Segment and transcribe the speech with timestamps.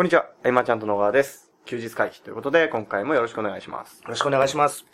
[0.00, 1.50] こんにちは、エマちゃんと野川です。
[1.66, 4.00] 休日会議ということで、今回もよろしくお願いします。
[4.00, 4.86] よろしくお願いします。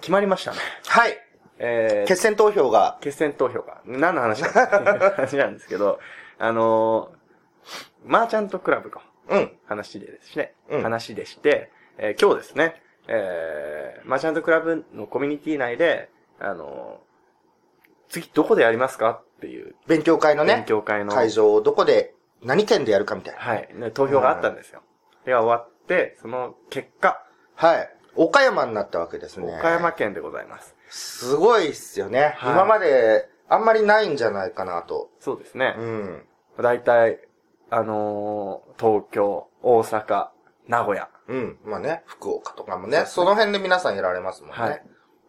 [0.00, 0.58] 決まりましたね。
[0.88, 1.16] はい。
[1.60, 4.66] えー、決選投票が、決選投票が、何の話か
[5.16, 6.00] 話なんですけど、
[6.40, 9.52] あのー、マーチャントクラブのうん。
[9.66, 19.22] 話でですね、うん話でして、えー今日ですね、えー、マーチャントクラブのコミュニティ内で、あのー次どこでやりますか？
[19.36, 23.40] っていう、勉強会の勉ね、強会の、会場をどこで、何県でやるかみたいな。
[23.40, 24.82] はい、ね投票があったんですよ。
[25.24, 27.22] で、終わって、その結果、
[27.54, 27.90] はい。
[28.16, 29.46] 岡山になったわけですね。
[29.58, 30.74] 岡山県でございます。
[30.88, 32.34] すごいっすよね。
[32.36, 35.10] はい今まで、あんまりないんじゃないかなと。
[35.18, 35.82] そうですねう。
[35.82, 36.22] ん。
[36.58, 37.20] 大体、
[37.68, 40.28] あのー東京、大阪、
[40.68, 41.08] 名古屋。
[41.28, 41.58] うん。
[41.64, 44.56] まあね、福岡とかもね、そねその辺で皆さんやられますもんね。
[44.56, 44.82] はい。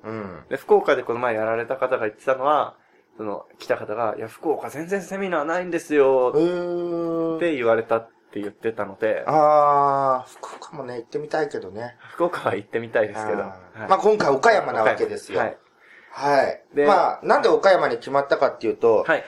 [0.04, 0.44] うん。
[0.50, 2.76] で、福岡でこの前やられた方が言ってたのは、
[3.18, 6.32] その、来た方が、いや、福岡全然セミナーないんですよ。
[6.34, 11.98] って言われたって言ってたので、あー、福岡もね、行ってみたいけどね。
[12.14, 13.40] 福岡は行ってみたいですけど。
[13.44, 15.40] あはいーまあ今回岡山なわけですよ。
[15.40, 15.58] はい。
[16.12, 16.64] はい。
[16.74, 19.24] でまあ、なんで岡山に決まったかっていうと、はい。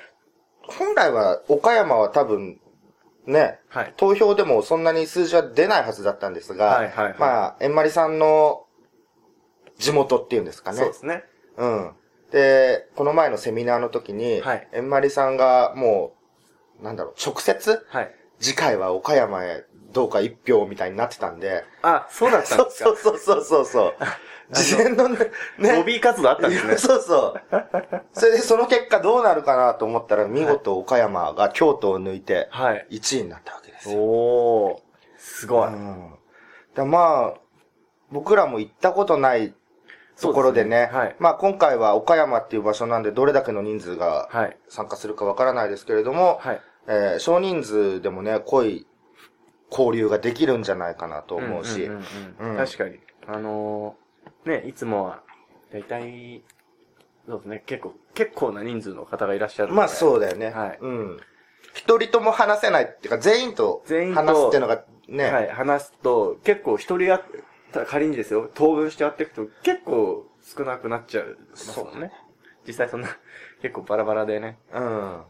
[0.68, 2.60] 本来は岡山は多分、
[3.26, 3.94] ね、はい。
[3.98, 8.66] 投票でもそんなに数字は出ないはずだったんですが、はいはいはいまあ、えんまりさんの
[9.78, 10.78] 地元っていうんですかね。
[10.78, 11.24] そうですね。
[11.58, 11.92] うん。
[12.34, 16.16] で、この前のセミナーの時に、はいえんまりさんがも
[16.82, 18.16] う、なんだろう、直接、はい。
[18.40, 22.90] 次回は岡山へどうか一票みたいになってたんで、あ、そうだったんですか？
[22.90, 23.94] そうそうそうそうそう。
[24.52, 25.18] 事前のね、
[25.60, 26.78] ねロビー活動あったんですね。
[26.78, 27.42] そうそう。
[28.12, 32.88] それでその結果どうなるかなと思ったら、見事岡山が京都を抜いて、はい。
[32.90, 34.00] 1位になったわけですよ。
[34.00, 34.80] おー。
[35.20, 35.68] すごい。
[35.68, 36.16] うん。
[36.74, 37.40] だまあ、
[38.12, 39.54] 僕らも行ったことない
[40.24, 44.58] ところでね、ですねはいまあ今回は岡山っていう場所なんでどれだけの人数がはい。
[44.70, 46.62] 参加するかわからないですけれども、はい。
[46.88, 48.88] えー少人数でもね、濃い
[49.72, 51.90] 交流ができるんじゃないかなと思うし、
[52.58, 53.00] 確かに。
[53.28, 55.24] あのー、ね、いつもは、
[55.72, 56.44] だいたい、
[57.28, 59.74] そうですね、結構、結構な人数の方がいらっしゃる。
[59.74, 60.52] まあそうだよね。
[60.52, 61.20] はいうん。
[61.74, 67.24] 一人とも話せないっていうか、全員と全員と話すっていうのがね、はい、話すと、結構一人や、
[67.86, 72.12] 仮にですよ、当分してやっていくと、結構少なくなっちゃうますもんね。
[72.68, 73.10] 実際そんな、
[73.62, 74.58] 結構バラバラでね。
[74.74, 75.22] うん。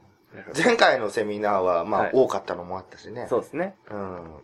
[0.58, 3.28] 前回のセミナーは、まあ、はい多かったのもあったしね。
[3.30, 3.76] そうですね。
[3.90, 4.42] うん。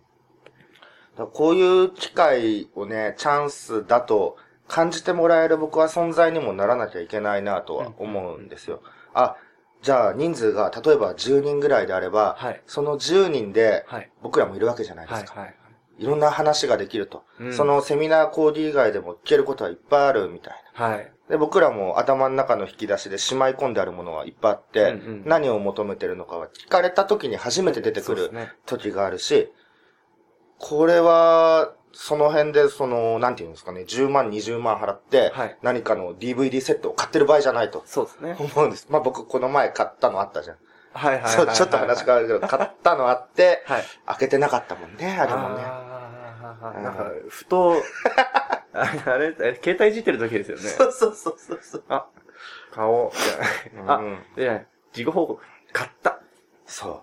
[1.33, 4.37] こういう機会をね、チャンスだと
[4.67, 8.81] 感じてもらえる僕は存在にもならなきゃいけないなとは思うんですよ。
[9.13, 9.35] あ、
[9.81, 14.11] じゃあ人数が例えば10人ぐらいであれば、はいその10人ではい。
[14.21, 15.41] 僕らもいるわけじゃないではい、すか。
[15.41, 15.55] はい。
[15.99, 20.85] い、ろんな話ができると、うんそのセミナー講義以外でも聞けることはいっぱいあるみたいな。
[20.87, 21.11] はい。
[21.29, 28.31] で、僕らも頭の中の引き出しでしまい込んであるものがいっぱいあって、うんうん何を求めてるのかは聞かれた時に初めて出てくる。
[28.65, 29.51] 時があるし、
[30.57, 38.35] これは、その辺で、その、なんていうんですかね、10万、20万払って、はい何かの DVD セットを買ってる場合じゃないとそうですね。
[38.39, 38.87] 思うんです。
[38.89, 40.57] まあ僕、この前買ったのあったじゃん。
[40.93, 41.31] はい、はいはい。
[41.31, 43.83] そう、ちょっと話変わるけど、買ったのあって、はい。
[44.05, 45.88] 開けてなかったもんね、あれもね。
[46.51, 47.75] うんあーなんか、ふと、
[48.73, 50.63] あ あれ、え携帯いじってる時ですよね。
[50.63, 51.83] そうそうそうそうそう。
[51.89, 52.07] あ、
[52.71, 53.95] 顔、じゃない。
[53.95, 54.67] あう、んじゃない。
[54.93, 55.43] 事後報告。
[55.73, 56.19] 買った。
[56.65, 57.01] そう。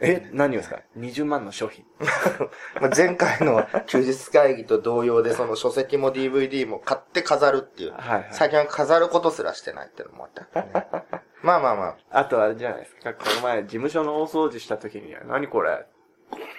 [0.00, 1.86] え、何をですか ?20 万の商品。
[2.80, 7.92] まあ、前回の休日会議と同様で、その書籍も DVD も買って飾るっていう。
[7.92, 8.28] はいはい。
[8.32, 10.70] 最近は飾ることすらしてないっていうのもあったね。
[11.42, 12.18] まあまあまあ。
[12.20, 13.14] あとあれじゃないですか。
[13.14, 15.86] この前、事務所の大掃除した時に、何これ？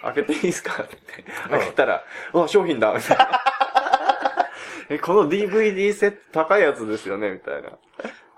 [0.01, 0.83] 開けていいですか？
[0.83, 0.95] って。
[1.49, 3.29] 開けたら、あ、商品だみたいな。
[4.89, 7.31] え、この DVD セット高いやつですよね？
[7.31, 7.71] みたいな。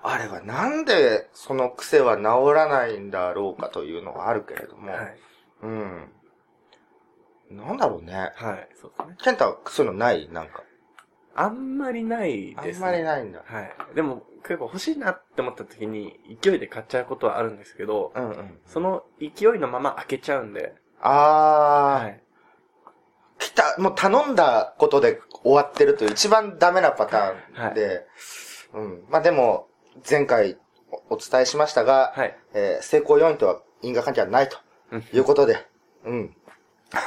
[0.01, 2.23] あれはなんでその癖は治
[2.55, 4.91] らないんだろうかというのはあるけれども。
[4.91, 5.17] はい。
[5.63, 6.11] うん。
[7.51, 8.31] なんだろうね。
[8.35, 8.69] はい。
[8.79, 9.15] そうですね。
[9.21, 10.29] ケンタはそういうのない？
[10.31, 10.63] なんか。
[11.35, 12.85] あんまりないあんですね。
[12.85, 13.43] まりないんだ。
[13.45, 13.75] はい。
[13.95, 18.59] でも、結構欲しいなって思った時に、勢いで買っちゃうことはあるんですけど、うんうん。
[18.65, 22.21] その勢いのまま開けちゃうんで、あー、はい。
[23.39, 28.05] 来た、もう頼んだことで終わってるという一番ダメなパターンで、
[28.73, 29.03] うん。
[29.09, 29.67] まあでも、
[30.09, 30.57] 前回
[31.09, 32.37] おお伝えしましたが、はい。
[32.53, 34.57] えー成功要因とは因果関係はないと
[34.91, 35.65] うんいうことで、
[36.05, 36.35] うん。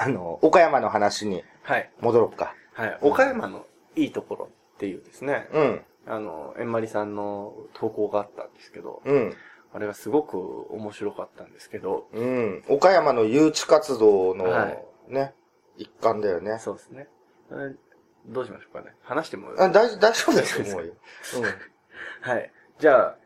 [0.02, 1.90] あの、岡山の話にはい。
[2.00, 2.54] 戻ろうか。
[2.74, 2.98] はい。
[3.02, 5.82] 岡山のいいところっていうですね、うん。
[6.06, 9.36] あの、えんまりさんの投稿があったんですけど、うん。
[9.74, 12.64] あれがすごく面白かったんですけど、うん。
[12.68, 14.78] 岡山の誘致活動の、はい
[15.08, 15.34] ね、
[15.78, 16.58] 一環だよね。
[16.58, 17.08] そうですね。
[17.50, 17.74] え
[18.26, 18.94] どうしましょうかね。
[19.02, 20.94] 話してもあ大大丈夫ですよ、 もう。
[22.20, 22.52] はい。
[22.78, 23.16] じゃあ、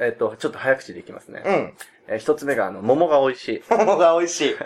[0.00, 1.42] えっ、と、ちょっと早口でいきますね。
[1.44, 1.54] うん。
[1.54, 1.74] うん。
[2.08, 3.62] えー一つ目が、あの、桃が美味しい。
[3.68, 4.52] 桃が美味しい。
[4.52, 4.58] うん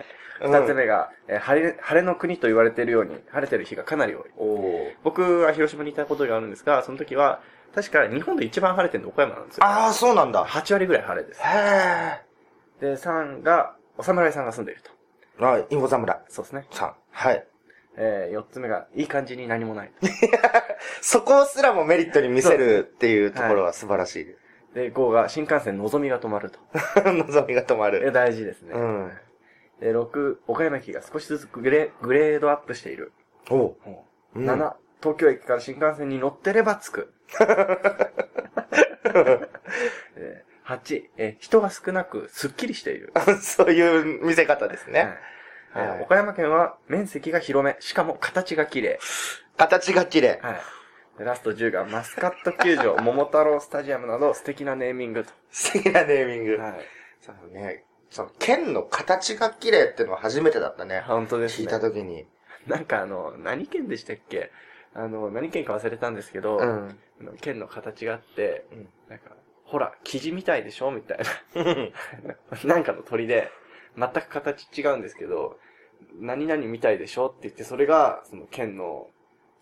[0.44, 4.96] 二つ目が、えー晴れ、晴れの国と言われているように、晴れてる日がかなり多い。
[5.04, 7.40] 僕は広島にいたことがあるんですが、その時は、
[7.74, 9.64] 確か日本で一番晴れてるの岡山なんですよ。
[9.64, 10.46] ああ、そうなんだ。
[10.46, 11.40] 8割ぐらい晴れです。
[11.42, 12.22] へ
[12.80, 14.90] で、3が、お侍さんが住んでいると。
[15.40, 15.44] え。
[15.44, 16.66] はい、インフォ侍そうですね。
[16.70, 16.94] さん。
[17.10, 17.46] はい。
[17.96, 19.92] えー、4つ目が、いい感じに何もない。
[21.00, 24.36] そこすらもメリットに見せるっていうところは素晴らしいで
[24.74, 26.58] で、5が、新幹線のぞみが止まると。
[26.78, 27.02] す。
[27.04, 28.12] 望みが止まえる。
[28.12, 28.72] 大事ですね。
[28.74, 29.12] うん。
[29.80, 33.12] で、6、岡山駅が少しずつグレグレードアップしている。
[33.50, 33.76] お
[34.34, 37.12] うん7、東京駅から新幹線に乗ってれば着く。
[40.16, 43.12] えー8、えー人が少なく、すっきりしている。
[43.42, 45.00] そういう見せ方ですね。
[45.00, 45.18] はい
[45.74, 48.98] えーはい岡山県は面積が広め、しかも形が綺麗。
[49.56, 50.38] 形が綺麗。
[50.42, 50.60] はい。
[51.18, 55.32] でラスト10がマスカット球場、 桃太郎スタジアムなど素敵なネーミングと。
[55.50, 56.58] 素敵なネーミング。
[56.58, 56.80] はい。
[57.20, 57.84] そうね。
[58.10, 61.00] その、剣の形が綺麗ってのは初めてだったね。
[61.06, 61.64] 本当ですね。
[61.66, 62.26] 聞いたときに。
[62.66, 64.50] なんかあの、何県でしたっけ？
[64.94, 66.98] あの、何県か忘れたんですけど、うん。
[67.40, 69.30] 県の形があって、うんなんか、
[69.64, 71.18] ほら、生地みたいでしょみたい
[71.54, 72.64] な。
[72.64, 73.50] なんかの鳥で、
[73.96, 75.58] 全く形違うんですけど、
[76.20, 79.08] 何々みたいでしょって言って、それが、その県の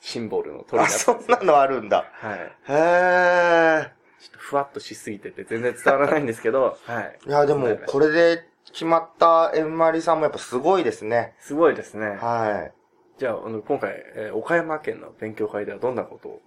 [0.00, 2.10] シンボルの鳥だあ、ったそんなのあるんだ。
[2.12, 2.38] はい。
[2.38, 3.92] へえ。
[4.18, 7.18] ちょっとふわっとしすぎてて全然伝わらないんですけど、 はい。
[7.26, 11.34] いや、でも、これで決まったエンマリさんもやっぱすごいですね。
[11.38, 12.16] すごいですね。
[12.20, 12.79] はい。
[13.20, 16.40] じゃあ、あの、今回、えー岡山県の勉強会ではどんなことを？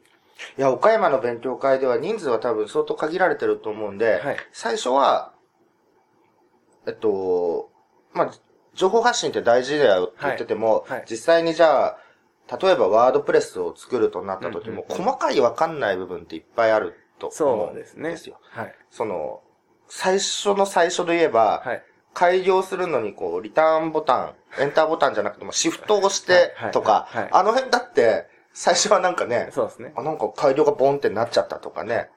[0.58, 5.34] いや、岡山の勉強会では人数は多分相当限られてると思うんで、はい最初は、
[6.88, 7.70] えっと、
[8.12, 8.31] まあ、
[8.74, 11.98] 情報発信って大事だよって言ってても、はいはい実際にじゃあ、
[12.60, 18.10] 例えばワードプレスを作るとなった時も、うんうんうん細かいわかんない部分っていっぱいあると思そううんでね。
[18.10, 18.40] ですすよ。
[18.42, 18.75] はい。
[18.90, 19.44] その、
[19.88, 21.84] 最初の最初で言えば、はい。
[22.13, 29.94] 開業するのにこう、リターンボタン、エンターボタンじゃなくてもシフトを押してとかあの辺だって、最初はなんかね、そうですね。
[29.95, 32.10] あ、なんか改良がボンってなっちゃったとかね。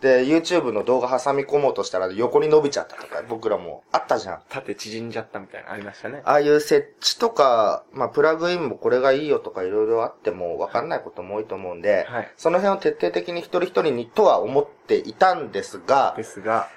[0.00, 4.42] で、YouTube の動画挟み込もうとしたら横に伸びちゃったとか、僕らもあったじゃん。
[4.48, 6.20] 縦縮んじゃったみたいなのありましたね。
[6.24, 12.32] ああいう設置とか、まあ、プラグインもこれがいいよとかいろいろあってもわかんないことも多いと思うんで、はい。
[12.36, 16.68] その辺を徹底的に一人一人にとは思っていたんですが、ですが、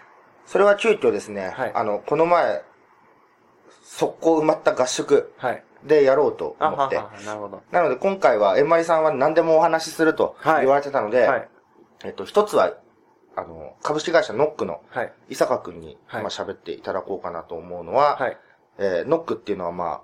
[0.48, 2.64] それは急遽ですね、はいあの、この前、
[3.84, 5.64] 速攻埋まった合宿はい。
[5.84, 6.96] でやろうとあ、思って。
[6.96, 7.62] はは、なるほど。
[7.72, 11.50] なので今回は、えんまりさんは何でもお話しするとはい言われてたので、はい。
[12.06, 12.74] えっと、一つは、
[13.36, 15.14] あの、株式会社ノックのはい。
[15.30, 18.38] 伊坂くんに、はいまあ喋っていただこうかなと思うのは、はい。
[18.80, 20.02] えーノックっていうのはまあ、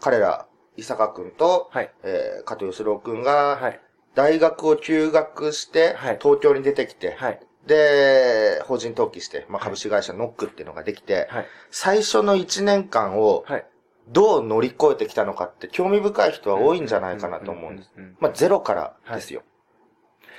[0.00, 0.46] 彼ら、
[0.76, 1.92] 伊坂くんと、はい。
[2.04, 3.80] えー、加藤義郎くんが、はい。
[4.14, 7.40] 大学を休学して、はい東京に出てきて、はい。
[7.68, 11.46] で、法人登記して、まあ、はい株式会社ノックっていうのができて、はい。
[11.70, 13.66] 最初の1年間をはい。
[14.10, 17.92] どう乗り越えてきたのかって興味深い人は多いんじゃないかなと思うんです。
[17.94, 18.16] うん。
[18.20, 19.42] まあ、ゼロからですよ。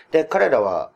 [0.09, 0.91] で、彼らは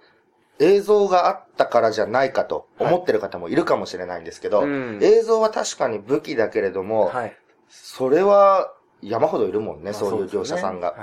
[0.57, 7.37] 映像があったからじゃないかと思ってる方もいるかもしれないんですけど、うん映像は確かに武器だけれども、はい。
[7.69, 10.95] それは山ほどいるもんね、まあそういう業者さんが。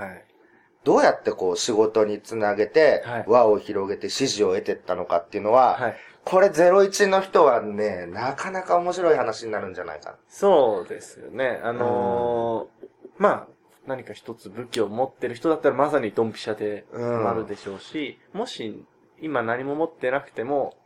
[0.85, 3.25] どうやってこう仕事につなげて、はい。
[3.27, 5.97] 輪を広げて支持を得てったのかっていうのは、はい。
[6.25, 11.61] これ01の人はね、なかなか面白い話になるんじゃないかそうですよね。
[11.63, 12.87] あのー
[13.19, 13.49] まあ、
[13.87, 17.25] 何か一つ武器を持ってる人だったらまさにドンピシャでうん。
[17.25, 18.85] なるでしょうし、もし
[19.21, 20.77] 今何も持ってなくても、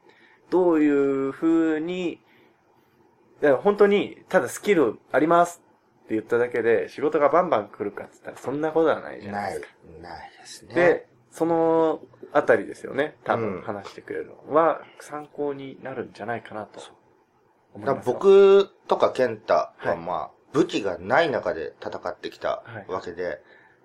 [0.50, 2.20] どういう風に、
[3.62, 5.63] 本当に、ただスキルあります
[6.04, 10.74] って言っただけで仕事がバンバン来るかって言ったらそんなことはないじゃなないいですか。、ないですね。
[10.74, 12.00] で、その
[12.32, 13.16] あたりですよね。
[13.24, 16.80] 多うん分話してくれるのは参考になるんじゃないかなと
[17.84, 17.94] だ。
[17.94, 23.40] 僕とか健太ははいまあ、武器がない中で戦ってきたはいわけで、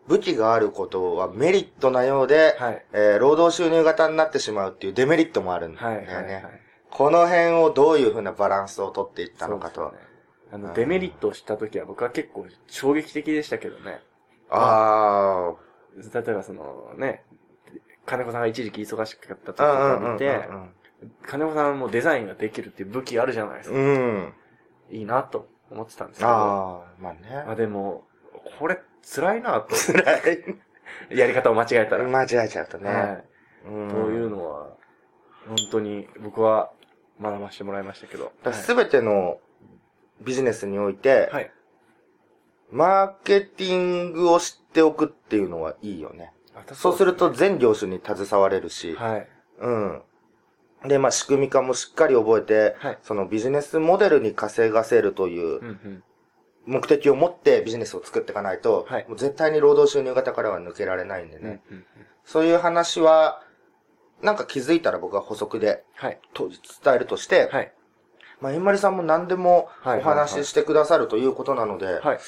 [0.08, 2.86] 武器があることはメリットなようで、はい。
[2.92, 5.96] えー労働収入型になってしまうっていうデメリットもあるんだはい。
[5.96, 6.14] よね。
[6.16, 6.26] はい。
[6.34, 6.44] はい。
[6.92, 9.82] この辺をどういうふうなバランスを取っていったのかと。
[9.82, 10.09] そうですよね
[10.52, 14.02] あの、うんデメリットを知った時は僕は結構衝撃的でしたけどね。
[14.50, 15.54] あ
[15.96, 17.24] 例えばそのね、
[18.06, 20.42] 金子さんが一時期忙しかった時とか見て、
[21.28, 23.76] 金子さんもデザインができるっていう武器あるじゃないですか。
[23.76, 23.86] うん。
[23.86, 23.88] う
[24.18, 24.34] ん。
[24.92, 26.30] いいなと思ってたんですけど。
[26.30, 27.14] あああ、まあ
[27.50, 27.56] ね。
[27.56, 28.08] でも、
[28.58, 29.76] これ辛いなと。
[29.76, 30.02] 辛
[30.34, 30.56] い。
[31.16, 32.06] やり方を間違えたら。
[32.06, 32.92] 間違えちゃうとね。
[32.92, 33.24] はい。
[33.68, 34.68] うんというのは、
[35.48, 36.72] 本当に僕は
[37.22, 38.32] 学ばせてもらいましたけど。
[38.52, 39.40] すべての
[40.22, 41.52] ビジネスにおいて、はい。
[42.72, 46.32] マーケティングを知っておくっていうのはいいよね。
[46.54, 46.66] はい。
[46.74, 49.28] そうすると全業種に携われるし、はい。
[49.60, 50.02] うん。
[50.86, 53.00] で、まあ仕組み化もしっかり覚えて、はい。
[53.02, 56.04] そのビジネスモデルに稼がせるという。
[56.66, 61.62] 目的を持ってビジネスを作っていかないと、はいもう絶対に労働収入型からは抜けられないんでね。
[61.72, 61.86] うんうん
[62.26, 63.42] そういう話は、
[64.22, 66.20] なんか気づいたら僕は補足ではい。
[66.36, 66.48] と
[66.84, 67.74] 伝えるとして、はい。
[68.42, 72.20] まあ、えんまりさんも何でもおはいはいはい話ししてくださるということなので、はい。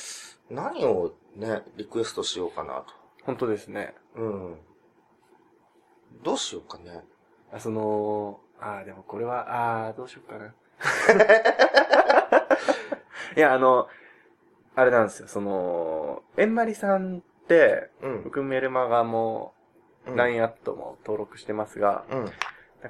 [0.50, 2.84] 何をね、リクエストしようかな
[3.24, 3.94] 本当ですね。
[4.15, 4.22] と。
[4.22, 4.58] うん。
[6.24, 7.03] どうしようかね。
[7.53, 10.48] あ、その、あーでもこれは、あーどうしようかな。
[13.36, 13.88] いや、あの、
[14.75, 18.24] あれなんですよ、その、えんまりさんって、うん。
[18.24, 19.58] 僕メルマガも、う
[20.12, 22.25] ん LINE アットも登録してますが、うん。
[22.25, 22.34] なんか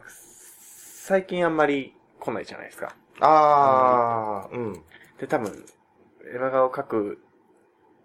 [0.09, 2.95] 最近あんまり来ないじゃないですか。
[3.21, 4.73] あー、うん。
[5.19, 5.65] で、多分、
[6.23, 7.23] メルマガを書く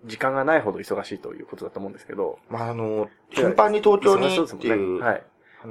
[0.04, 5.22] 時間がないほど忙しいということだと思うんですけど、まあ、あの、頻繁に東京にっていうねはい。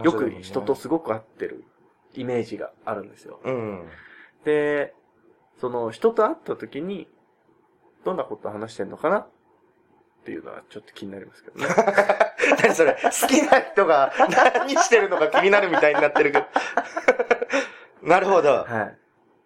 [0.03, 1.63] よく人とすごく会ってる
[2.13, 3.39] イメージがあるんですよ。
[3.43, 3.87] うん。
[4.43, 4.93] で、
[5.59, 7.07] その人と会った時に、
[8.03, 9.27] どんなことを話してんのかなっ
[10.25, 11.67] ていうのはちょっと気になりますけどね。
[12.61, 12.93] 何それ？
[12.93, 14.11] 好きな人が
[14.55, 16.45] 何してるのか気になるみたいになってるけど。
[18.03, 18.65] なるほど。
[18.65, 18.97] はい。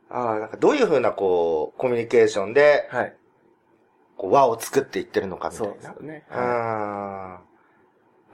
[0.10, 3.16] ああ、なんかどういうふうなこう、コミュニケーションで、はい。
[4.18, 5.76] こう、輪を作っていってるのかみたそいうな。
[5.76, 6.26] ですよね。
[6.30, 7.42] はあ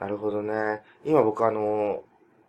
[0.00, 0.82] なるほどね。
[1.04, 2.02] 今僕あの、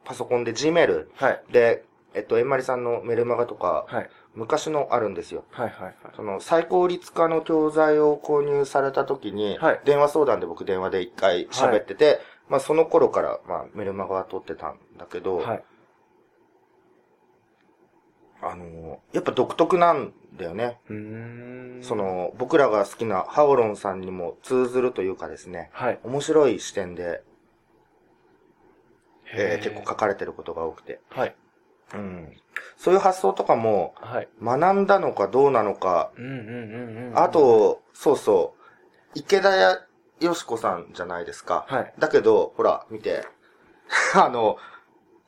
[0.05, 1.07] パソコンで Gmail い。
[1.15, 1.43] はい。
[1.51, 4.09] で、えっと、えんまりさんのメルマガとか、はい。
[4.33, 5.43] 昔のあるんですよ。
[5.51, 5.69] はい。
[5.69, 5.95] はい。
[6.15, 15.63] その、最高率化の教材を購入された時に、はい電話相談で僕電話で一回喋ってて、まあその頃から、まあメルマガは取ってたんだけど、はい。
[18.51, 20.79] あの、やっぱ独特なんだよね。
[21.81, 25.99] そ、の、僕らが好きなハオロンさんにも通ずるというかですね、はい。
[26.03, 27.23] 面白い視点で、
[29.33, 30.99] えへー結構書かれてることが多くて。
[31.09, 31.35] はい。
[31.93, 32.33] うん。
[32.77, 34.27] そういう発想とかもはい。
[34.41, 37.17] 学んだのかどうなのか、うんうんうんうん。
[37.17, 38.61] あ、と、そうそう、
[39.15, 39.79] 池田や
[40.19, 41.65] よしこさんじゃないですか。
[41.67, 41.93] はい。
[41.99, 43.23] だけど、ほら、見て、
[44.15, 44.57] あの、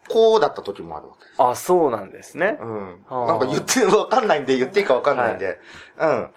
[0.09, 1.35] こうだった時もあるわけです。
[1.37, 2.57] あ、そうなんですね。
[2.59, 3.05] うん。
[3.07, 5.59] はあなんか言ってわかんないんで、言っていいかわかんないんで。
[5.97, 6.29] うん。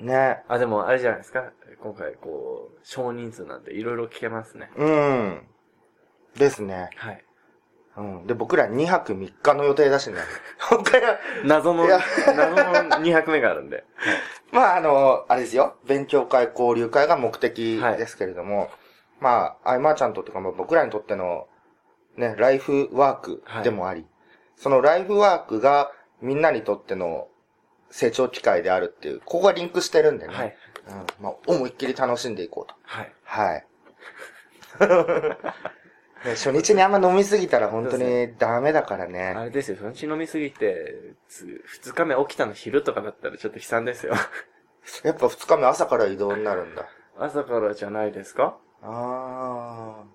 [0.00, 0.42] ね。
[0.48, 1.50] あ、でもあれじゃないですか。
[1.82, 4.70] 今回、こう、少人数なんでいろいろ聞けますね。
[4.76, 5.42] うん。
[6.36, 6.90] ですね。
[6.96, 7.24] はい。
[7.96, 8.26] うん。
[8.26, 10.20] で、僕ら2泊3日の予定だしね。
[10.58, 12.72] 本当は、謎の、謎の
[13.02, 13.84] 2泊目があるんで。
[14.50, 15.76] まあ、あの、あれですよ。
[15.84, 18.70] 勉強会、交流会が目的ですけれども、
[19.20, 21.46] まあ、あいまーちゃんとっていうか、まあ僕らにとっての、
[22.16, 24.06] ね、ライフワークでもあり、
[24.56, 25.90] そのライフワークが
[26.20, 27.28] みんなにとっての
[27.90, 30.34] 成長機会であるっていう、ここがリンクしてるんでね。
[30.34, 30.56] はい。
[30.88, 31.06] うん。
[31.24, 32.74] まあ、思いっきり楽しんでいこうと。
[32.82, 33.12] はい。
[33.24, 33.66] はい。
[36.24, 39.34] ね初日にあんま飲みすぎたら本当にダメだからあね。
[39.44, 44.14] れですよ、初日飲みすぎて、つ二日目起きたの昼とかだったらちょっと悲惨ですよ。
[45.02, 46.86] やっぱ二日目朝から移動になるんだ。
[47.18, 48.56] 朝からじゃないですか？
[48.82, 50.13] あー。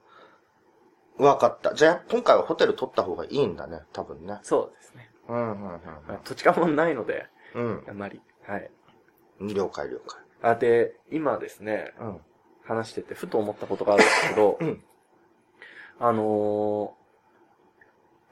[1.19, 1.73] わかった。
[1.73, 3.81] じゃあ、今回はホテル取った方がいいんだね。
[3.93, 4.39] 多分ね。
[4.41, 5.11] そうですね。
[5.27, 7.83] うん、うん、まあ土地勘もないので、うん。
[7.87, 8.21] あんまり。
[8.47, 8.71] はい。
[9.41, 9.53] うん。
[9.53, 10.21] 了解、了解。
[10.41, 12.21] あ、で、今ですね、うん。
[12.63, 14.83] 話しててふと思ったことがあるんですけど、 うん
[16.01, 16.95] あの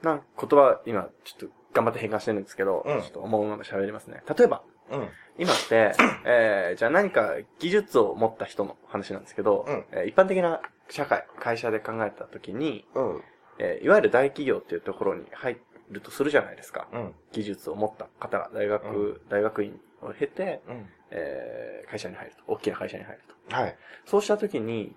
[0.02, 4.22] ー、なん言葉、今、ちょっと頑張って変換してるんですけど、うんちょっと思うまま喋りますね。
[4.34, 5.08] 例えば、うん。
[5.38, 5.92] 今って、
[6.24, 13.22] えー、じゃあ何か技術を持った人の話なんですけど、うんえー一般的な社会、会社で考えたときに、うん。
[13.58, 15.58] えーいわゆる大企業っていうところに入
[15.90, 16.88] るとするじゃないですか。
[16.92, 17.14] うん。
[17.32, 20.86] 技術を持った方が大学、う大学院を経て、うん。
[21.10, 22.42] えー会社に入ると。
[22.46, 23.56] 大きな会社に入ると。
[23.56, 23.76] はい。
[24.04, 24.94] そうしたときに、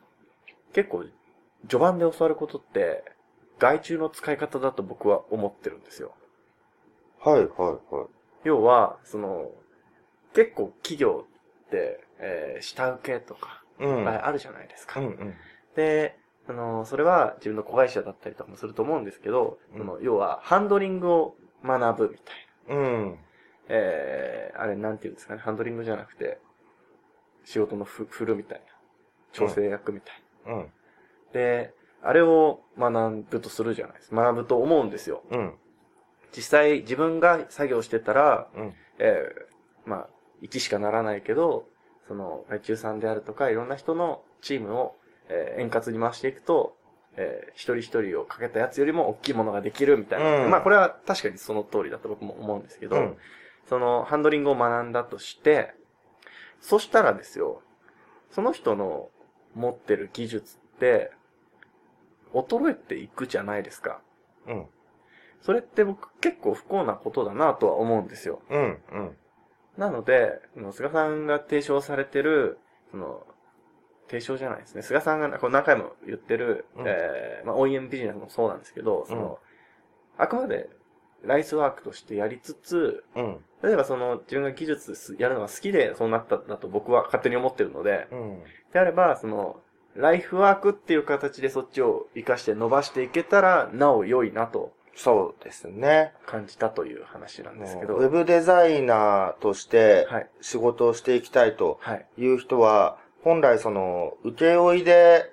[0.74, 1.06] 結構、
[1.70, 3.04] 序盤で教わることって、
[3.60, 6.14] 外注の使い方だと僕は思ってるんですよ。
[7.20, 8.08] はい、はい、はい。
[8.44, 9.52] 要は、その、
[10.34, 11.26] 結構企業
[11.68, 14.08] って、えー下請けとか、うん。
[14.08, 15.00] ああるじゃないですか。
[15.00, 15.34] うん、うん。
[15.76, 22.76] で、あの、それは自分の子会社だったりとかもすると思うんですけど、うんその要は、ハンドリングを学ぶみたいな。
[22.76, 23.20] うん。
[23.68, 26.40] えー、あれなんていうんですかね、ハンドリングじゃなくて、
[27.44, 28.66] 仕事のふ振るみたいな。
[29.34, 30.54] 調整役みたいな。
[30.54, 30.72] うん。
[31.34, 31.74] で、
[32.04, 34.16] あれを学ぶとするじゃないですか。
[34.16, 35.24] 学ぶと思うんですよ。
[35.32, 35.54] うん。
[36.36, 38.74] 実際自分が作業してたら、うん。
[39.00, 40.10] えー、まあ、
[40.42, 41.68] 1しかならないけど、
[42.08, 44.96] その、外注さんであるとか、いろんな人のチームを、
[45.30, 46.76] えー円滑に回していくと、
[47.16, 50.46] えー一人一人をかけたやつよりも大きいものができるみたいな。
[50.46, 53.18] うんまあ、これは確かにその通りだと僕も思うんですけど、うん。
[53.68, 55.74] その、ハンドリングを学んだとして、
[56.60, 57.62] そしたらですよ、
[58.32, 59.10] その人の
[59.56, 61.12] 持ってる技術って、
[62.34, 64.02] 衰えていくじゃないですか。
[64.48, 64.66] うん。
[65.42, 68.42] それって僕結構不幸なことだなとは思うんですよ。
[68.50, 68.62] うん。
[68.92, 69.18] うん。
[69.78, 72.60] なので、菅さんが提唱されてる、
[72.92, 73.26] その、
[74.08, 74.82] 提唱じゃないですね。
[74.82, 79.40] 菅さんがこう何回も言ってる、うんえーまあ OEM ビジネスもそうなんですけど、その、
[80.18, 80.70] あくまで
[81.24, 83.38] ライスワークとしてやりつつ、うん。
[83.64, 88.44] 例えばその自分が技術すやるのが好きでそうなったんだと僕は勝手に思ってるので、うん。
[88.74, 89.62] であれば、その、
[89.96, 96.14] ライフワークっていう形でそっちを活かして伸ばしていけたら、なお良いなとそうですね。
[96.26, 97.96] 感じたという話なんですけど。
[97.96, 100.30] ウェブデザイナーとしてはい。
[100.42, 102.06] 仕事をしていきたいとはい。
[102.18, 105.32] いう人は、本来その、請負いで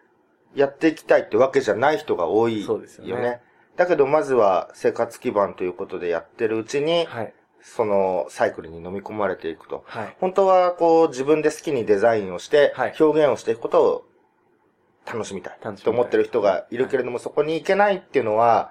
[0.55, 3.23] やっていきたいってわけじゃない人が多いよそうですよね。
[3.23, 3.41] ね
[3.77, 7.35] だけどまずは生活基盤ということでやってるうちに、はい。
[7.61, 9.85] そのサイクルに飲み込まれていくと。
[9.87, 10.17] はい。
[10.21, 14.05] 本当はこう自分で好きにデザインをしてはい、表現をしていくことを
[15.07, 18.71] 楽しみたい楽しみたいと思ってる人がいるけれども、そこに行けないっていうのは、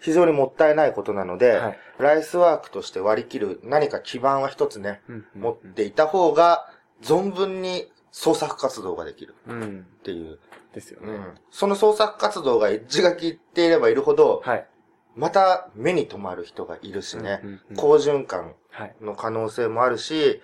[0.00, 1.78] 非常にもったいないことなので、はい。
[1.98, 6.68] ライスワークとして割り切る何か基盤は一つね、うん持っていた方が、
[7.02, 9.86] 存分に創作活動ができるうん。
[9.98, 10.38] っていう。
[10.72, 11.12] ですよね。
[11.12, 14.66] うんその創作活動がエッジが効いていればいるほど、はい。
[15.14, 18.96] また目に留まる人がいるしね、うんうんうん好循環はい。
[19.00, 20.40] の可能性もあるし、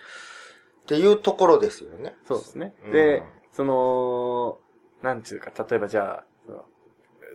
[0.83, 2.15] っていうところですよね。
[2.27, 2.75] そうですね。
[2.85, 4.59] うんで、その、
[5.03, 6.25] なんていうか、例えばじゃあ、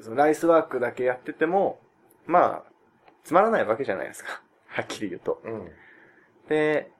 [0.02, 1.80] そのライスワークだけやってても、
[2.26, 2.72] まあ、
[3.24, 4.42] つまらないわけじゃないですか。
[4.68, 5.42] はっきり言うと。
[5.44, 5.72] うん。
[6.48, 6.92] で、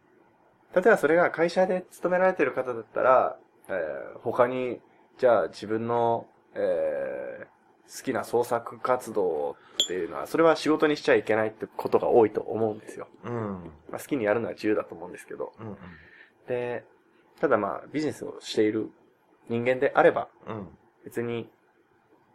[0.74, 4.82] 例えばそれが会社で勤められてる方だったら、えー他に、
[5.18, 7.56] じゃあ自分の、えー
[7.88, 9.52] 好きな創作活動
[9.84, 13.08] っていうのは、それは仕事にしちゃいけないってことが多いと思うんですよ。
[13.24, 13.72] うん。
[13.92, 15.54] まあ、好きにやるのは自由だと思うんですけど。
[15.60, 15.78] うん。
[16.48, 16.84] で、
[17.40, 18.90] ただまあ、ビジネスをしている
[19.50, 20.78] 人間であれば、うん。
[21.04, 21.48] 別に、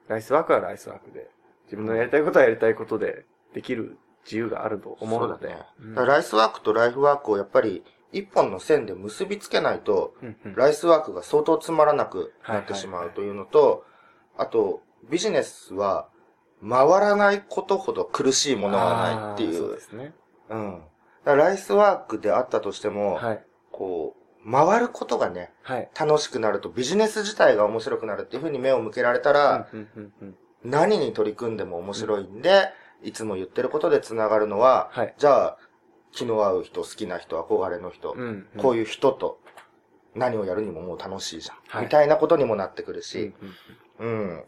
[0.07, 1.29] ライスワークはライスワークで、
[1.71, 5.49] 自分のやりたいことはやりたいことでできる自由があると思うので。
[5.49, 13.85] ねうんライスワークとライフワークをやっぱり一本の線で結びつけないと、うんうんライスワークが相当つまらなくなってしまうというのと、
[14.37, 16.09] あと、ビジネスは
[16.69, 19.81] 回らないことほど苦しいものはないっていあーそううで。
[19.81, 20.15] すね。
[20.51, 20.83] うん。
[21.25, 23.45] ライスワークであったとしても、はい。
[23.71, 25.91] こう、回ることがね、はい。
[25.99, 32.69] 楽しくなるとビジネス自体が面白くなるっていうふうに目を向けられたら、うんうんうん何に取り組んでも面白いんで、
[33.03, 35.15] いつも言ってることで繋がるのは、はい。
[35.19, 35.59] じゃあ、
[36.13, 39.41] 気の合う人、好きな人、憧れの人、うんこういういう人と
[40.15, 41.57] 何をやるにももう楽しいじゃん。
[41.69, 43.33] はいみたいなことにもなってくるんし、
[43.99, 44.45] うんうん。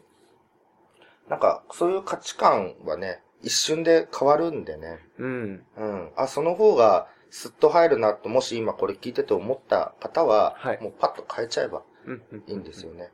[1.29, 4.99] なんか、そういう価値観はね、一瞬で変わるんでね。
[5.17, 5.65] うん。
[5.77, 6.11] うん。
[6.15, 13.09] あ、その方がスッと入るなと、もし今これ聞いてて思った方は、はいもうパッと変えちゃえばうんうんいいんですよね。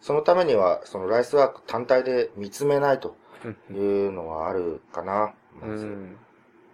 [0.00, 5.34] そのためには、そのライスワーク単体で見つめないとうんいうのはあるかな。
[5.62, 6.16] うまずん。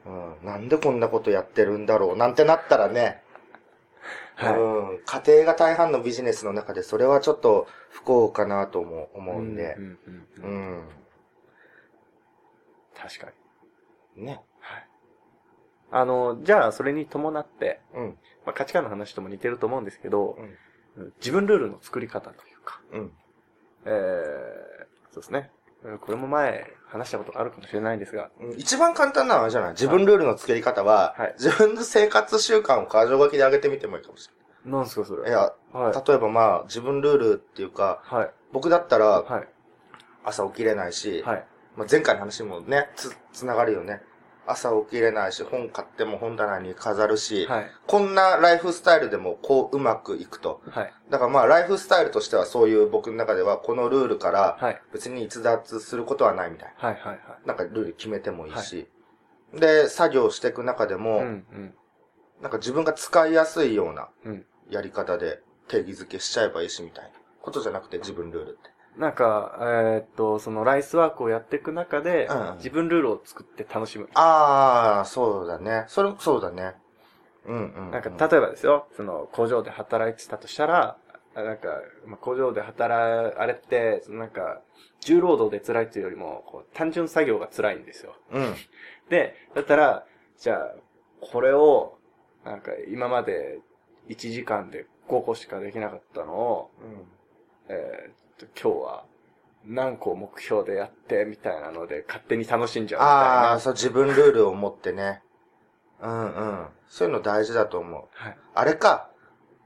[0.06, 0.10] う
[0.42, 0.46] ん。
[0.46, 3.22] なんでこんなことやってるんだろうなんてなったらね、
[4.36, 4.60] はい。
[4.60, 4.98] うん。
[5.04, 9.80] 家庭が大半のビジネスの中でそれはちょっと不幸かなとも思うんでう。
[9.80, 9.98] んうんう
[10.42, 10.88] うんん。
[12.96, 13.32] 確か
[14.16, 14.24] に。
[14.24, 14.40] ね。
[14.60, 14.88] はい。
[15.90, 18.18] あの、じゃあ、それに伴って、うん。
[18.44, 20.36] まあ、価値観の話とも似てると思うんですけど
[20.96, 21.12] う、ん。
[21.18, 23.12] 自分ルールの作り方というか、うん。
[23.86, 23.92] えー、
[25.12, 25.50] そうですね。
[25.84, 29.70] うんこれも前話したことあるかもしれないんですが、うん一番簡単なのはあれじゃない？
[29.72, 34.30] 自分ルールの作り方は、はい自分の生活習慣を箇条書きで上げてみてもいいかもし
[34.64, 35.24] なんすかそれ？
[35.24, 35.30] れない。
[35.30, 36.08] いや、はい。
[36.08, 38.30] 例えばまあ、自分ルールっていうか、はい。
[38.52, 39.48] 僕だったらはい。
[40.24, 41.44] 朝起きれないし、はい。
[41.76, 44.00] まあ、前回の話もね、つ、つながるよね。
[44.46, 47.70] 朝起きれないし、本買っても本棚に飾るし、はい。
[47.86, 50.60] こんなライフスタイルでもこううまくいくと。
[50.70, 50.92] はい。
[51.10, 54.80] だからまあ、ライフスタイルとしてはそういう僕の中では、このルールからはい。
[54.92, 56.94] 別に逸脱することはないみたいはい。
[56.94, 57.20] はい。
[57.46, 57.54] な。
[57.54, 58.88] なんかルール決めてもいいし。
[59.52, 61.26] で、作業していく中でも、はい。
[61.26, 61.30] うん。
[61.30, 61.74] うん。
[62.40, 64.46] なんか自分が使いやすいようなうん。
[64.70, 68.73] やり方で定義づけしちゃえばいいしみたいなことじゃなくて自分ルールって。
[68.96, 74.08] なんか、えーっと、そのライスワークをやっていく中で、うんうん自分ルールを作って楽しむ。
[74.14, 75.84] ああ、そうだね。
[75.88, 76.74] それ、そうだね。
[77.46, 77.90] うんうん、うん。
[77.90, 80.96] なんか、例えばですよ、その、工場で働いてたとしたら、
[81.34, 81.68] あなんか、
[82.06, 84.62] まあ、工場で働、あれって、そのなんか、
[85.00, 88.14] 重労働で辛いっていうよりも、こう、単純作業が辛いんですよ。
[88.30, 88.54] うん。
[89.10, 90.06] で、だったら、
[90.38, 90.74] じゃあ、
[91.20, 91.98] これを、
[92.44, 93.58] なんか、今まで
[94.08, 97.06] 1時間で5個しかできなかったのを、うん。
[97.68, 99.04] えーっと今日は
[99.66, 103.60] 何個目標でやって、みたいなので、勝手に楽しんじゃうみたいああ、な。
[103.60, 105.22] そう、自分ルールを持ってね。
[106.00, 106.66] うんうん。
[106.88, 108.02] そういうの大事だと思う。
[108.12, 108.36] はい。
[108.54, 109.10] あれか。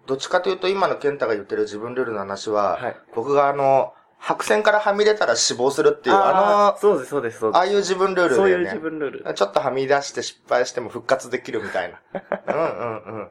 [0.07, 2.96] どっちかというと今の健太が言ってる自分ルールの話は、はい。
[3.14, 7.57] 僕があの、白線からはみ出たら死亡するっていう、あの、あそうです、そうです、そうです。
[7.59, 8.37] ああいう自分ルールだよね。
[8.37, 9.35] そういう自分ルール。
[9.35, 12.00] ちょっとはみ出して失敗しても復活できるみたいな。
[12.48, 13.31] うんうんうん。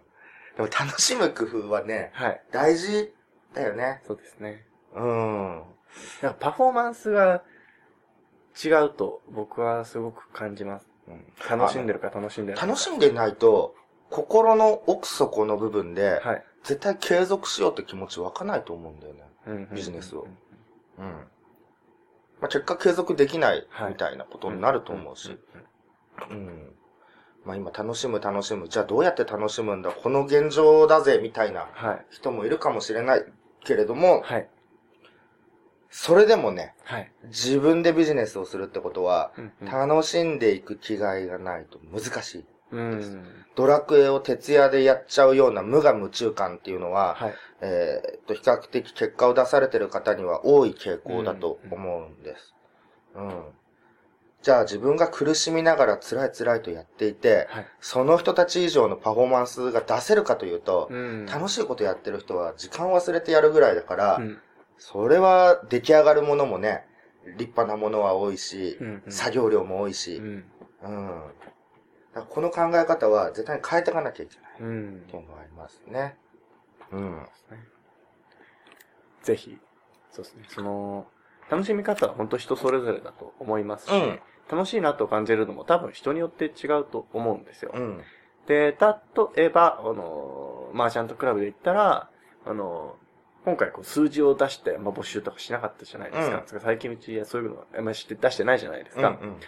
[0.55, 2.41] でも楽しむ工夫はね、はい。
[2.51, 3.13] 大事
[3.53, 4.01] だよね。
[4.05, 4.67] そうですね。
[4.97, 5.63] うん。
[6.21, 7.43] なんかパフォーマンスが
[8.63, 10.87] 違うと僕はすごく感じます。
[11.07, 12.67] うん、楽しんでるか楽しんでないか。
[12.67, 13.75] 楽しんでないと、
[14.09, 16.43] 心の奥底の部分で、はい。
[16.63, 19.67] 絶対継続しようって気持ち湧かないと思うんだよね。
[19.71, 20.27] ビジネスを
[20.97, 21.05] うん。
[22.41, 25.29] まあ、結果継続できないはいみたいなことになると思うし。
[25.29, 25.39] ん
[26.29, 26.73] うん。
[27.45, 28.67] まあ今楽しむ楽しむ。
[28.67, 29.91] じゃあどうやって楽しむんだ？
[29.91, 32.05] この現状だぜみたいなはい。
[32.09, 33.23] 人もいるかもしれない
[33.63, 34.49] けれども、はい。
[35.89, 37.11] それでもね、はい。
[37.25, 42.45] 自分でビジネスをするってことは、うんうん楽しんでいく気概がないと難しい。
[42.71, 43.23] うん。
[43.55, 47.33] ドラクエを徹夜でやっちゃうような無我夢中感っていうのは、はい。
[47.61, 52.53] えーっと、比較的結果を出されてる方には多い傾向だと思うんです。
[53.15, 53.43] うん。
[54.43, 57.67] じゃあ自分が苦しみながら辛い辛いとやっていて、はい。
[57.79, 64.39] その人たち以上のパフォーマンスが出せるかというと、うん楽しいことやってる人は時間忘れてやるぐらいだから、うん
[64.77, 66.85] それは出来上がるものもね、
[67.37, 70.45] 立派なものは多いし、うんうん作業量も多いし、うん。
[70.83, 71.21] うん。
[72.29, 76.15] この考え方は絶対に変えていかなきゃいけないうんっていうのがありますね。
[76.91, 77.27] うん。
[79.23, 79.57] ぜひ、
[80.11, 80.43] そうですね。
[80.47, 81.07] その、
[81.49, 87.71] 楽しみ方は本当人それぞれだと思いますし、うん楽しいなと感じるのも多分人によって違うと思うんですよ。
[87.73, 88.01] うん。
[88.47, 88.77] で、
[89.35, 92.09] 例えば、あの、マーチャントクラブで言ったら、
[92.45, 92.95] あの、
[93.47, 96.43] 今回こう数字を出して、まあ、募集とかしなかったじゃないですか。
[96.51, 99.17] うん最近うちそういうのあんまり出してないじゃないですか。
[99.21, 99.39] うんうん。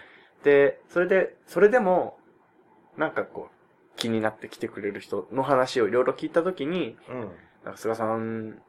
[0.45, 2.17] で、それで、それでも、
[2.95, 7.19] なんかこう、気になって来てくれる人の話をいろいろ聞いたときに、うん。
[7.65, 8.61] なんか菅さん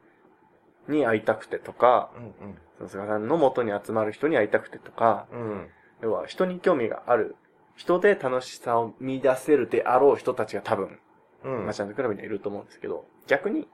[0.89, 5.39] に会いたくてとか、うんその菅さんの元に集まる人に会いたくてとか、うん。
[5.39, 5.69] うん。
[6.01, 7.37] 要は人に興味がある
[7.77, 10.99] 人で楽しさを見出せるであろう人たちが多分、
[11.45, 11.65] うん。
[11.67, 13.69] マーチャントクラブにはいると思うんですけど、逆に、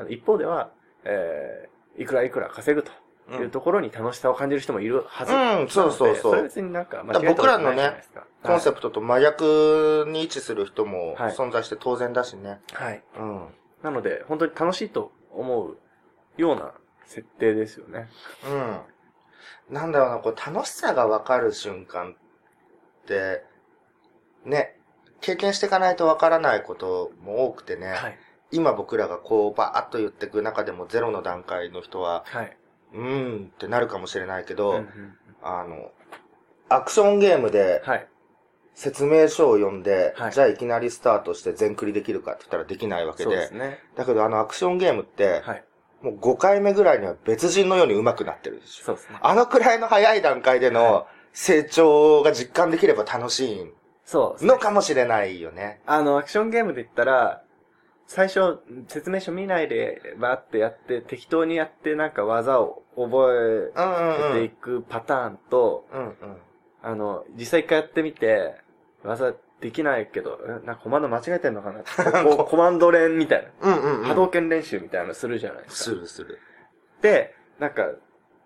[0.00, 0.70] あの一方では、
[1.04, 2.90] えー、いくらいくら稼ぐと
[3.36, 5.32] いうところに楽しさを感じる人もいるはず。
[5.32, 8.02] うんそうそうそうなのでそれ別になんか間違い僕らのね。
[8.42, 12.60] コンセプトと真逆に位置する人もはい存在して当然だしね。
[12.72, 13.02] はい。
[13.18, 13.48] うん。
[13.82, 15.76] なので、本当に楽しいと思う
[16.36, 16.72] ような
[17.06, 18.08] 設定ですよね。
[19.68, 19.74] うん。
[19.74, 22.14] なんだろうな、こう楽しさがわかる瞬間っ
[23.06, 23.44] て、
[24.44, 24.76] ね、
[25.20, 28.18] 経験していかないとわからないことも多くてね、はい。
[28.52, 32.56] 今僕らがこうバーッと言っていく中でもゼロの段階の人は、はい。
[32.94, 35.90] うーんってなるかもしれないけど、うんうんあの、
[36.68, 38.06] アクションゲームではい。
[38.74, 43.78] 説明書を読んで、はいじゃあいきなりスタートして全クリできるかって言ったらできないわけで、ですね。
[43.96, 45.64] だけどあのアクションゲームって、はい。
[46.02, 48.84] もう5回目ぐらいには別人のように上手くなってるでしょ。
[48.84, 49.18] そうですね。
[49.20, 53.66] あのくらいの早い段階での成長が実感できれば楽しい
[54.46, 55.80] のかもしれないよね。
[55.86, 57.42] あの、アクションゲームで言ったら、
[58.10, 63.72] 最初、説明書見ないで、バーってやって、適当にやって、なんか技を覚。
[63.76, 66.14] えていくパターンと、うんうん。
[66.82, 68.56] あの、実際一回やってみて、
[69.04, 71.84] 技できないけど、えなんかコマンド間違えてんのかな
[72.26, 73.98] コマンド練みたいうんうん、うな。
[74.00, 74.02] ん。
[74.06, 75.94] 波動拳練習みたいなのするじゃないですか。
[75.94, 76.40] するする。
[77.02, 77.92] で、なんか、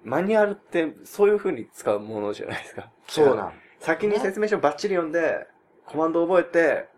[0.03, 2.91] マニュアルってそういう風に使うものじゃないですか。
[3.09, 3.53] そうなん。
[3.79, 5.47] 先に説明書バッチリ読んで、
[5.87, 6.94] コマンド覚えて、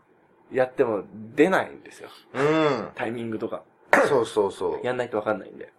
[0.53, 1.05] やっても
[1.35, 2.09] 出ないんですよ。
[2.35, 2.89] うん。
[2.95, 3.63] タイミングとか。
[4.09, 4.87] そうそうそう。
[4.87, 5.73] やんないとわかんないんで。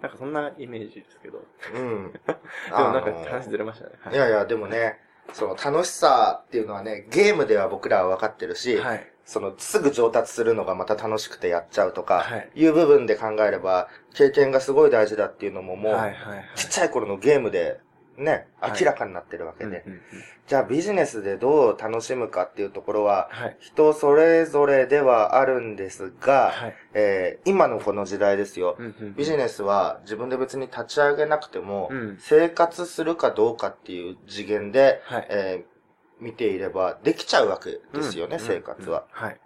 [0.00, 1.42] なんかそんなイメージですけど。
[1.74, 2.12] うん。
[2.26, 2.32] で
[2.70, 3.92] もなんか話ずれましたね。
[4.12, 5.00] いやいや、でもね、
[5.32, 9.12] その楽しさっていうのはね、ゲームでは僕らは分かってるし、はい。
[9.24, 16.44] そのすぐ上達するのがまた楽しくてやっちゃうとか、はいいう部分で考えれば、経験がすごい大事だっていうのももう、はいはいはい。
[16.54, 17.80] ちっちゃい頃のゲームで
[18.18, 19.82] ね、はい明らかになってるわけで。
[19.86, 20.02] うんうんうん
[20.46, 23.56] じゃあビジネスでどう楽しむかっていうところは、はい。
[23.58, 26.74] 人それぞれではあるんですが、はい。
[26.94, 28.76] えー今のこの時代ですよ。
[28.78, 35.26] うんうんビジネスは自分で別に立ち上げなくても、うん生活するかどうかっていう次元で、はい。
[35.30, 35.76] えー
[36.18, 39.04] 見ていればできちゃうわけですよね、うん生活は。
[39.10, 39.40] はい。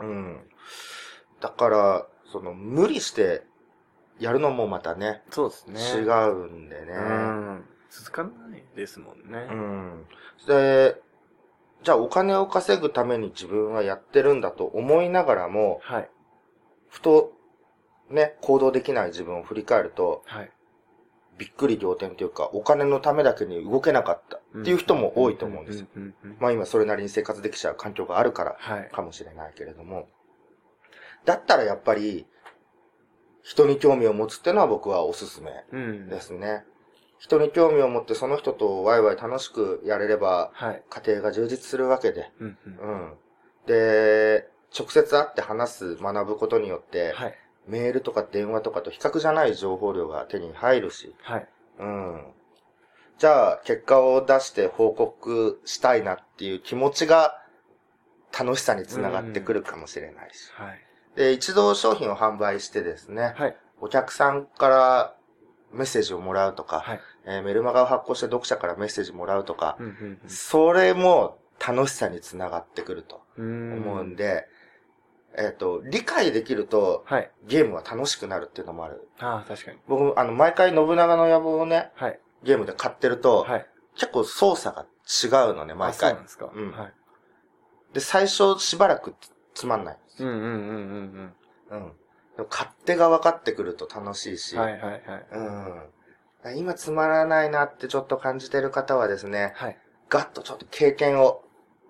[0.00, 0.40] うん。
[1.40, 3.42] だから、その、無理して
[4.18, 5.80] やるのもまたね、そうですね。
[5.80, 6.92] 違うんでね。
[6.92, 7.64] うん。
[7.96, 9.46] 続かないですもんね。
[9.50, 10.06] うん。
[10.48, 11.00] で、
[11.84, 16.10] じゃあお金を稼ぐために自分はやってるんだと思いながらも、はい。
[16.88, 17.32] ふと、
[18.10, 20.50] ね、行動できない自分を振り返ると、はい。
[21.38, 25.86] びっくり仰天というか、お金のためだけに動けなかったっていう人も多いと思うんですよ。
[25.94, 28.90] うんうんうんまあ今それなりに生活できちゃう環境があるからはい。
[28.90, 30.08] かもしれないけれども。
[31.24, 32.26] だったらやっぱり、
[33.42, 36.08] 人に興味を持つっていうのは僕はおすすめうん。
[36.08, 36.64] ですね。
[37.24, 40.82] 人に興味を持ってその人とワイワイ楽しくやれれば、はい。
[40.90, 42.30] 家庭が充実するわけで。
[42.38, 42.76] うんうん。
[42.76, 43.14] うん。
[43.66, 44.46] で、
[44.78, 47.34] 直接会って話す、学ぶことによって、はい。
[47.66, 51.48] メールとか電話とかと比較じゃない情報量が手に入るし、はい。
[51.78, 52.26] うん。
[53.16, 57.40] じゃあ、結果を出して報告したいなっていう気持ちが
[58.38, 60.52] 楽しさにつながってくるかもしれないし。
[60.52, 60.78] はい。
[61.16, 63.56] で、一度商品を販売してですね、はい。
[63.80, 65.16] お客さんから
[65.72, 67.00] メッセージをもらうとか、はい。
[67.26, 73.72] えーメルマガを発行して読者からメッセージもらうとか、うんうんそれも楽しさにつながってくるとうん。
[73.74, 74.46] 思うんで、
[75.36, 77.30] えっ、と、理解できるとはい。
[77.46, 79.08] ゲームは楽しくなるっていうのもある。
[79.20, 79.78] ああ、確かに。
[79.88, 82.20] 僕、あの、毎回信長の野望をね、はい。
[82.42, 83.66] ゲームで買ってると、はい。
[83.96, 86.22] 結構操作が違うのね、毎回あそうなん。
[86.24, 86.50] ですか。
[86.52, 86.92] うんはい。
[87.94, 89.30] で、最初しばらくつ
[89.62, 89.98] つまんない。
[90.18, 91.34] うんうんうんうん
[91.70, 91.92] うん。
[92.36, 94.62] でも勝手が分かってくると楽しいし、うん。
[94.62, 95.02] はいはいはい。
[95.32, 95.82] うん。
[96.52, 99.78] 今つまらないなってちょっと感じてる方はですね、はい。
[100.08, 101.42] ガッとちょっと経験を、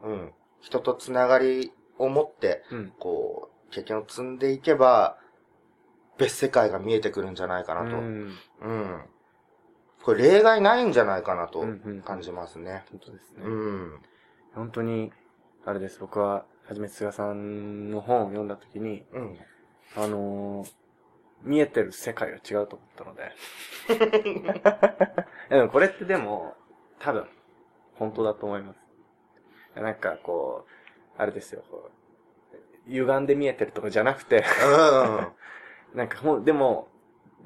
[0.02, 0.32] うん。
[0.60, 2.92] 人とつながりを持って、うん。
[2.98, 5.18] こう、経験を積んでいけば、
[6.18, 7.96] 別世界が見えてくるんじゃないかなと。
[7.96, 8.28] ううん。
[8.28, 9.04] ん
[10.02, 12.84] これ例外ないんじゃないかなとうんうん感じますね。
[12.90, 13.44] 本当ですね。
[13.44, 14.02] うん。
[14.54, 15.12] 本当に、
[15.64, 15.98] あれです。
[15.98, 19.38] 僕は、はじめつがさんの本を読んだときに、うん。
[19.96, 20.83] あのー
[21.44, 23.32] 見えてる世界が違うと思ったので。
[25.50, 26.56] でもこれってでも、
[26.98, 27.28] 多分、
[27.94, 29.80] 本当だと思います。
[29.80, 31.90] なんかこう、あれですよ、こ
[32.86, 34.44] う歪んで見えてるとかじゃなくて、
[35.92, 35.96] うん。
[35.98, 36.88] なんかほん、でも、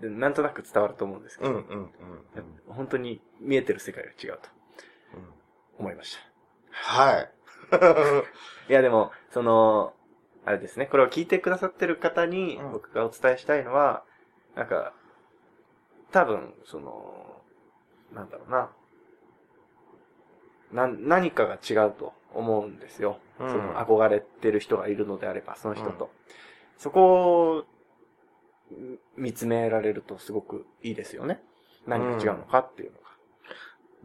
[0.01, 1.93] でなんとなく伝わると思うんですけど、うんうんうん
[2.69, 4.49] 本当に見えてる世界が違うと
[5.15, 5.35] うん。
[5.81, 6.21] 思いました。
[6.71, 7.33] はい。
[8.71, 9.95] いやでも、その、
[10.49, 14.03] あれですね、これを聞いてくださってる方にうん僕がお伝えしたいのは、
[14.57, 14.95] なんか、
[16.11, 17.43] 多分、その、
[18.15, 18.71] なんだろうな、
[20.73, 23.19] な、何かが違うと思うんですよ。
[23.39, 26.11] うんその憧れてる人がいるのであれば、その人と。
[26.79, 27.65] そこを
[28.75, 31.43] ん見つめられるとすごくいいですよね。
[31.87, 33.09] 何が違うのかっていうのが。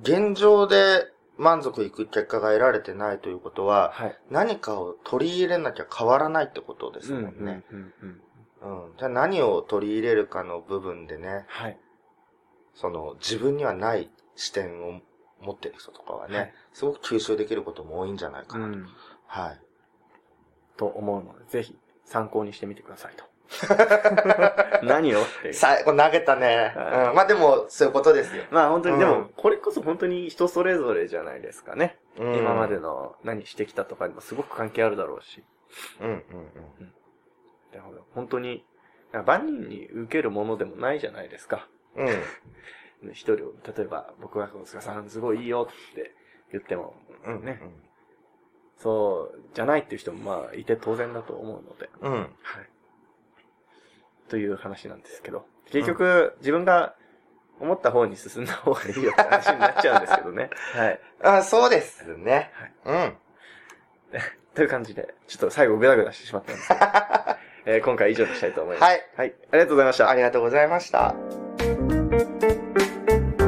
[0.02, 4.17] 現状で満足いく結果が得られてないということは、はい。
[4.30, 7.63] 何かを取り入れなきゃ変わらないってことですもんね。
[8.98, 11.78] じゃあ何を取り入れるかの部分でね、はい。
[12.76, 15.02] その自分にはない視点を
[15.41, 18.65] 持ってる人とかはね、はいすごく吸収できることも多いんじゃないかな。
[18.65, 18.88] うん。
[19.28, 19.60] はい。
[20.78, 23.26] と思うので、ぜひ参考にしてみてくださいと。
[24.84, 25.22] 何を？
[25.22, 25.54] っていう。
[25.54, 26.74] 最後投げたね。
[26.76, 27.16] はいうん。
[27.16, 28.44] まあでも、そういうことですよ。
[28.52, 31.98] まあ本当に、うんでも、これこそ本当に人それぞれじゃないですかね。
[32.18, 32.80] うん今まで。
[32.80, 35.44] の何してきたとかにもすごく関係あるだろうし。
[36.02, 36.94] うんうん
[37.74, 38.63] だから本当に、
[39.12, 41.68] なんか万人に受けるものでもないじゃないですか。
[41.96, 42.08] うん。
[42.08, 43.12] うん。
[43.12, 46.13] 一人を、例えば僕が大塚さんすごいいいよって
[46.52, 46.94] 言っても、
[47.26, 47.46] うん。
[47.46, 47.60] ね、
[48.78, 51.89] そうじゃないっていう人もまあいて当然だと思うので。
[52.02, 52.12] うん。
[52.12, 52.20] うん。
[52.20, 52.30] はい。
[54.30, 56.96] という話なんですけど、結局、自分が
[57.60, 60.50] 思った方に進んだ方がいいよって話になっちゃうんですけどね。
[60.76, 61.00] はい。
[61.24, 62.52] あ、そうですね。
[62.86, 63.14] うん。
[64.54, 66.80] という感じで、ちょっと最後グダグダしてしまったんですけど、
[67.66, 68.90] えー今回は以上にしたいと思います。
[68.90, 69.10] はい。
[69.16, 69.34] はい。
[69.52, 70.16] ありがとうございましたあ。
[70.16, 71.16] りがとうございました。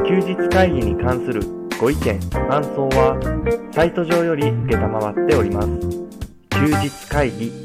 [0.08, 1.42] 休日会議に関する
[1.80, 5.68] ご意見、ご感想は、サイト上より受けたまわっております。
[6.52, 7.65] 休日会議